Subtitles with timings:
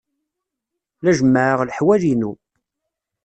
[1.03, 2.31] La jemmɛeɣ leḥwal-inu.